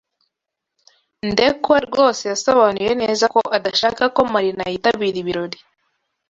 Ndekwe 1.29 1.77
rwose 1.87 2.23
yasobanuye 2.31 2.91
neza 3.01 3.25
ko 3.33 3.39
adashaka 3.57 4.03
ko 4.15 4.21
Marina 4.33 4.63
yitabira 4.71 5.17
ibirori. 5.23 5.59